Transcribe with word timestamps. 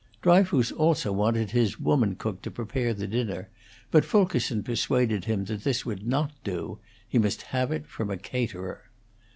Dryfoos 0.23 0.71
also 0.71 1.11
wanted 1.11 1.51
his 1.51 1.79
woman 1.79 2.15
cook 2.15 2.41
to 2.41 2.49
prepare 2.49 2.91
the 2.95 3.05
dinner, 3.05 3.49
but 3.91 4.03
Fulkerson 4.03 4.63
persuaded 4.63 5.25
him 5.25 5.45
that 5.45 5.63
this 5.63 5.85
would 5.85 6.07
not 6.07 6.31
do; 6.43 6.79
he 7.07 7.19
must 7.19 7.43
have 7.53 7.71
it 7.71 7.85
from 7.85 8.09
a 8.09 8.17
caterer. 8.17 8.85